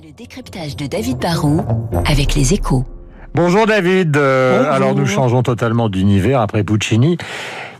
Le 0.00 0.10
décryptage 0.10 0.74
de 0.74 0.86
David 0.86 1.18
Barrault 1.18 1.60
avec 2.06 2.34
les 2.34 2.54
échos. 2.54 2.86
Bonjour 3.34 3.66
David. 3.66 4.16
Euh, 4.16 4.56
Bonjour. 4.56 4.72
Alors 4.72 4.94
nous 4.94 5.04
changeons 5.04 5.42
totalement 5.42 5.90
d'univers 5.90 6.40
après 6.40 6.64
Puccini. 6.64 7.18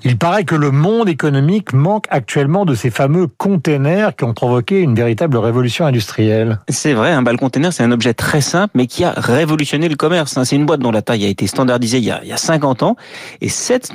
Il 0.05 0.19
paraît 0.19 0.43
que 0.45 0.57
le 0.57 0.73
monde 0.73 1.09
économique 1.09 1.73
manque 1.73 2.07
actuellement 2.11 2.65
de 2.65 2.75
ces 2.75 2.91
fameux 2.91 3.29
containers 3.29 4.17
qui 4.17 4.25
ont 4.25 4.35
provoqué 4.35 4.81
une 4.81 4.97
véritable 4.97 5.37
révolution 5.37 5.87
industrielle. 5.87 6.59
C'est 6.69 6.93
vrai, 6.93 7.13
un 7.13 7.23
bal 7.23 7.37
container, 7.37 7.73
c'est 7.73 7.85
un 7.85 7.93
objet 7.93 8.13
très 8.13 8.41
simple, 8.41 8.73
mais 8.75 8.89
qui 8.89 9.05
a 9.05 9.13
révolutionné 9.17 9.89
le 9.89 9.95
commerce. 9.95 10.37
hein. 10.37 10.45
C'est 10.45 10.57
une 10.57 10.67
boîte 10.67 10.81
dont 10.81 10.91
la 10.91 11.03
taille 11.03 11.25
a 11.25 11.29
été 11.29 11.47
standardisée 11.47 11.99
il 11.99 12.05
y 12.05 12.11
a, 12.11 12.21
il 12.25 12.29
y 12.29 12.33
a 12.33 12.37
50 12.37 12.83
ans, 12.83 12.97
et 13.41 13.49
cette, 13.49 13.93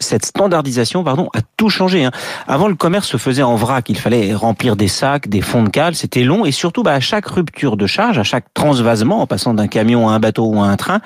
cette 0.00 0.24
standardisation 0.24 1.04
pardon, 1.04 1.28
a 1.34 1.40
tout 1.58 1.68
changé. 1.68 2.06
hein. 2.06 2.10
Avant, 2.48 2.66
le 2.68 2.74
commerce 2.74 3.08
se 3.08 3.18
faisait 3.18 3.42
en 3.42 3.56
vrac. 3.56 3.88
Il 3.90 3.98
fallait 3.98 4.32
remplir 4.34 4.76
des 4.76 4.88
sacs, 4.88 5.28
des 5.28 5.42
fonds 5.42 5.62
de 5.62 5.68
cale, 5.68 5.94
c'était 5.94 6.24
long, 6.24 6.46
et 6.46 6.52
surtout, 6.52 6.82
bah, 6.82 6.92
à 6.94 7.00
chaque 7.00 7.26
rupture 7.26 7.76
de 7.76 7.86
charge, 7.86 8.18
à 8.18 8.22
chaque 8.22 8.46
transvasement, 8.54 9.20
en 9.20 9.26
passant 9.26 9.52
d'un 9.52 9.68
camion 9.68 10.08
à 10.08 10.12
un 10.12 10.20
bateau 10.20 10.46
ou 10.46 10.60
à 10.62 10.66
un 10.66 10.76
train, 10.76 11.00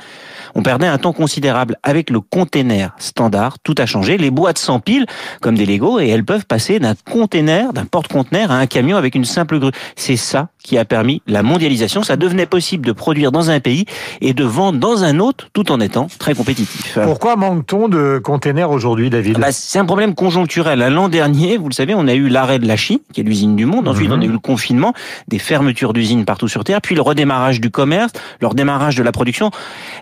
on 0.55 0.63
perdait 0.63 0.87
un 0.87 0.99
temps 0.99 1.13
considérable. 1.13 1.77
Avec 1.83 2.11
le 2.11 2.21
container 2.21 2.95
standard, 2.99 3.59
tout 3.59 3.75
a 3.79 3.87
changé. 3.87 4.17
Les 4.17 4.31
boîtes 4.31 4.59
s'empilent 4.59 5.07
comme 5.41 5.57
des 5.57 5.67
Lego 5.67 6.01
et 6.01 6.09
elles 6.09 6.25
peuvent 6.25 6.47
passer 6.47 6.79
d'un 6.79 6.95
container, 6.95 7.73
d'un 7.73 7.85
porte-conteneur 7.85 8.51
à 8.51 8.57
un 8.57 8.67
camion 8.67 8.97
avec 8.97 9.15
une 9.15 9.25
simple 9.25 9.59
grue. 9.59 9.73
C'est 9.97 10.17
ça 10.17 10.49
qui 10.65 10.77
a 10.79 10.85
permis 10.85 11.23
la 11.29 11.45
mondialisation. 11.45 12.03
Ça 12.03 12.17
devenait 12.17 12.47
possible 12.47 12.85
de 12.87 12.91
produire 12.93 13.31
dans 13.31 13.51
un 13.51 13.61
pays 13.61 13.85
et 14.21 14.33
de 14.33 14.43
vendre 14.45 14.79
dans 14.81 15.05
un 15.05 15.21
autre 15.21 15.49
tout 15.53 15.71
en 15.71 15.79
étant 15.79 16.09
très 16.19 16.35
compétitif. 16.35 16.99
Pourquoi 17.05 17.37
manque-t-on 17.37 17.89
de 17.89 18.19
containers 18.25 18.71
aujourd'hui 18.71 19.11
David 19.11 19.39
Bah, 19.39 19.53
c'est 19.53 19.79
un 19.79 19.85
problème 19.85 20.15
conjoncturel. 20.15 20.79
L'an 20.81 21.09
dernier, 21.09 21.59
vous 21.59 21.69
le 21.69 21.75
savez, 21.75 21.95
on 21.95 22.09
a 22.09 22.15
eu 22.15 22.29
l'arrêt 22.29 22.59
de 22.59 22.67
la 22.67 22.77
Chine, 22.77 22.99
qui 23.13 23.21
est 23.21 23.25
l'usine 23.25 23.55
du 23.57 23.67
monde. 23.67 23.87
Ensuite, 23.87 24.09
Mhm. 24.11 24.19
on 24.19 24.23
a 24.23 24.25
eu 24.25 24.29
le 24.33 24.39
confinement, 24.39 24.95
des 25.29 25.39
fermetures 25.39 25.93
d'usines 25.93 26.25
partout 26.25 26.49
sur 26.49 26.65
Terre, 26.65 26.81
puis 26.81 26.95
le 26.95 27.03
redémarrage 27.03 27.61
du 27.61 27.71
commerce, 27.71 28.13
le 28.41 28.47
redémarrage 28.47 28.97
de 28.97 29.03
la 29.03 29.13
production. 29.13 29.51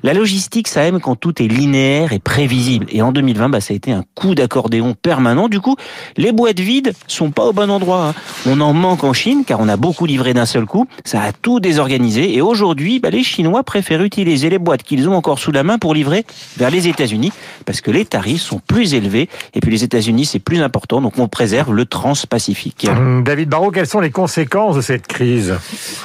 La 0.04 0.14
logistique, 0.14 0.68
ça 0.68 0.82
aime 0.84 1.00
quand 1.00 1.16
tout 1.16 1.42
est 1.42 1.48
linéaire 1.48 2.12
et 2.12 2.20
prévisible. 2.20 2.86
Et 2.90 3.02
en 3.02 3.10
2020, 3.10 3.48
bah, 3.48 3.60
ça 3.60 3.72
a 3.74 3.76
été 3.76 3.90
un 3.92 4.04
coup 4.14 4.36
d'accordéon 4.36 4.94
permanent. 4.94 5.48
Du 5.48 5.58
coup, 5.60 5.74
les 6.16 6.30
boîtes 6.30 6.60
vides 6.60 6.92
sont 7.08 7.32
pas 7.32 7.44
au 7.46 7.52
bon 7.52 7.68
endroit. 7.68 8.08
hein. 8.10 8.14
On 8.46 8.60
en 8.60 8.72
manque 8.72 9.02
en 9.02 9.12
Chine, 9.12 9.42
car 9.44 9.58
on 9.60 9.68
a 9.68 9.76
beaucoup 9.76 10.06
livré 10.06 10.34
d'un 10.34 10.46
seul 10.52 10.66
coup. 10.66 10.86
Ça 11.04 11.22
a 11.22 11.32
tout 11.32 11.58
désorganisé. 11.60 12.34
Et 12.34 12.40
aujourd'hui, 12.42 13.00
bah, 13.00 13.10
les 13.10 13.22
Chinois 13.24 13.62
préfèrent 13.64 14.02
utiliser 14.02 14.50
les 14.50 14.58
boîtes 14.58 14.82
qu'ils 14.82 15.08
ont 15.08 15.14
encore 15.14 15.38
sous 15.38 15.50
la 15.52 15.62
main 15.62 15.78
pour 15.78 15.94
livrer 15.94 16.24
vers 16.58 16.70
les 16.70 16.86
États-Unis, 16.88 17.32
parce 17.66 17.80
que 17.80 17.90
les 17.90 18.04
tarifs 18.04 18.42
sont 18.42 18.60
plus 18.66 18.94
élevés. 18.94 19.28
Et 19.54 19.60
puis 19.60 19.70
les 19.70 19.82
États-Unis, 19.84 20.26
c'est 20.26 20.38
plus 20.38 20.60
important. 20.62 21.00
Donc 21.00 21.18
on 21.18 21.28
préserve 21.28 21.72
le 21.74 21.86
transpacifique. 21.86 22.86
Hum, 22.88 23.24
David 23.24 23.48
Barrault, 23.48 23.70
quelles 23.70 23.86
sont 23.86 24.00
les 24.00 24.10
conséquences 24.10 24.76
de 24.76 24.80
cette 24.80 25.06
crise? 25.06 25.54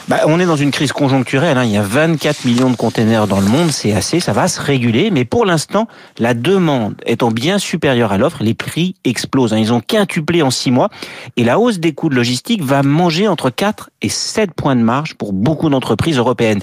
Bah, 0.08 0.22
on 0.28 0.40
est 0.40 0.46
dans 0.46 0.56
une 0.56 0.72
crise 0.72 0.92
conjoncturelle. 0.94 1.58
hein. 1.58 1.66
Il 1.66 1.72
y 1.72 1.78
a 1.78 1.82
24 1.82 2.46
millions 2.46 2.70
de 2.70 2.76
containers 2.78 3.28
dans 3.28 3.40
le 3.40 3.48
monde. 3.48 3.72
C'est 3.72 3.92
assez. 3.94 4.20
Ça 4.20 4.34
va 4.34 4.48
se 4.48 4.62
réguler. 4.62 5.12
Mais 5.12 5.26
pour 5.26 5.46
l'instant, 5.46 5.88
la 6.18 6.34
demande 6.34 6.96
étant 7.06 7.32
bien 7.32 7.60
supérieure 7.60 8.12
à 8.14 8.18
l'offre, 8.18 8.44
les 8.44 8.54
prix 8.54 8.96
explosent. 9.04 9.54
hein. 9.54 9.58
Ils 9.60 9.74
ont 9.74 9.82
quintuplé 9.82 10.42
en 10.42 10.52
six 10.52 10.72
mois. 10.72 10.90
Et 11.36 11.44
la 11.44 11.60
hausse 11.60 11.80
des 11.80 11.94
coûts 11.94 12.10
de 12.10 12.16
logistique 12.16 12.64
va 12.64 12.84
manger 12.84 13.28
entre 13.28 13.50
4 13.50 13.90
et 14.02 14.10
7 14.10 14.37
points 14.46 14.76
de 14.76 14.82
marge 14.82 15.16
pour 15.16 15.34
beaucoup 15.34 15.70
d'entreprises 15.70 16.18
européennes. 16.18 16.62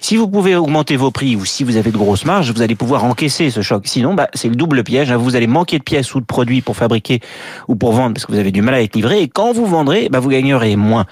Si 0.00 0.16
vous 0.16 0.28
pouvez 0.28 0.56
augmenter 0.56 0.96
vos 0.96 1.10
prix 1.10 1.36
ou 1.36 1.44
si 1.44 1.62
vous 1.62 1.76
avez 1.76 1.92
de 1.92 1.98
grosses 1.98 2.24
marges, 2.24 2.50
vous 2.52 2.62
allez 2.62 2.74
pouvoir 2.74 3.04
encaisser 3.04 3.50
ce 3.50 3.60
choc. 3.60 3.82
Sinon, 3.86 4.14
bah, 4.14 4.28
c'est 4.34 4.48
le 4.48 4.56
double 4.56 4.82
piège. 4.82 5.10
hein. 5.12 5.16
Vous 5.18 5.36
allez 5.36 5.46
manquer 5.46 5.78
de 5.78 5.84
pièces 5.84 6.14
ou 6.14 6.20
de 6.20 6.24
produits 6.24 6.62
pour 6.62 6.74
fabriquer 6.76 7.20
ou 7.68 7.76
pour 7.76 7.92
vendre 7.92 8.14
parce 8.14 8.24
que 8.26 8.32
vous 8.32 8.38
avez 8.38 8.50
du 8.50 8.62
mal 8.62 8.74
à 8.74 8.82
être 8.82 8.94
livré. 8.96 9.20
Et 9.20 9.28
quand 9.28 9.52
vous 9.52 9.66
vendrez, 9.66 10.08
bah, 10.10 10.18
vous 10.18 10.30
gagnerez 10.30 10.74
moins. 10.76 11.04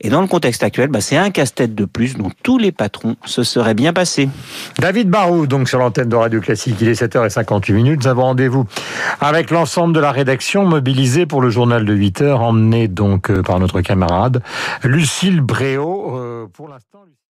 Et 0.00 0.10
dans 0.10 0.20
le 0.20 0.26
contexte 0.26 0.62
actuel, 0.62 0.88
bah, 0.90 1.00
c'est 1.00 1.16
un 1.16 1.30
casse-tête 1.30 1.74
de 1.74 1.86
plus 1.86 2.16
dont 2.16 2.30
tous 2.42 2.58
les 2.58 2.70
patrons 2.70 3.16
se 3.24 3.42
seraient 3.42 3.72
bien 3.74 3.94
passés. 3.94 4.28
David 4.78 5.08
Barrault, 5.08 5.46
donc 5.46 5.66
sur 5.68 5.78
l'antenne 5.78 6.10
de 6.10 6.16
Radio 6.16 6.40
Classique, 6.42 6.76
il 6.82 6.88
est 6.88 7.00
7h58 7.00 7.72
minutes. 7.72 8.02
Nous 8.02 8.08
avons 8.08 8.22
rendez-vous 8.24 8.66
avec 9.20 9.50
l'ensemble 9.50 9.94
de 9.94 10.00
la 10.00 10.12
rédaction 10.12 10.66
mobilisée 10.66 11.24
pour 11.24 11.40
le 11.40 11.48
journal 11.48 11.86
de 11.86 11.96
8h, 11.96 12.34
emmené 12.34 12.88
donc 12.88 13.30
euh, 13.30 13.42
par 13.42 13.58
notre 13.58 13.80
camarade 13.80 14.42
Lucille 14.82 15.40
Bréau. 15.40 16.18
Euh, 16.18 16.46
pour 16.52 16.68
l'instant, 16.68 16.98